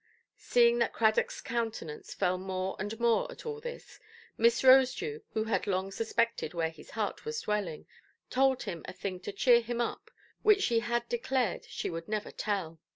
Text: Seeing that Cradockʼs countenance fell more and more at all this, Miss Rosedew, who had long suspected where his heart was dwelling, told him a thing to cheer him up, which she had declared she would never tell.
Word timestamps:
Seeing 0.39 0.79
that 0.79 0.95
Cradockʼs 0.95 1.43
countenance 1.43 2.15
fell 2.15 2.39
more 2.39 2.75
and 2.79 2.99
more 2.99 3.31
at 3.31 3.45
all 3.45 3.61
this, 3.61 3.99
Miss 4.35 4.63
Rosedew, 4.63 5.21
who 5.33 5.43
had 5.43 5.67
long 5.67 5.91
suspected 5.91 6.55
where 6.55 6.71
his 6.71 6.89
heart 6.97 7.23
was 7.23 7.41
dwelling, 7.41 7.85
told 8.31 8.63
him 8.63 8.83
a 8.87 8.93
thing 8.93 9.19
to 9.19 9.31
cheer 9.31 9.61
him 9.61 9.79
up, 9.79 10.09
which 10.41 10.63
she 10.63 10.79
had 10.79 11.07
declared 11.07 11.65
she 11.65 11.91
would 11.91 12.07
never 12.07 12.31
tell. 12.31 12.79